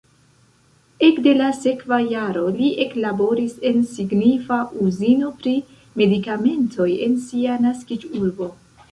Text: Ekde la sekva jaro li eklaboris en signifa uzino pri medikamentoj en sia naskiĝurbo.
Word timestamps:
Ekde 1.07 1.31
la 1.41 1.49
sekva 1.57 1.97
jaro 2.13 2.45
li 2.61 2.69
eklaboris 2.85 3.53
en 3.71 3.83
signifa 3.97 4.57
uzino 4.85 5.29
pri 5.43 5.53
medikamentoj 6.03 6.87
en 7.09 7.13
sia 7.27 7.59
naskiĝurbo. 7.67 8.49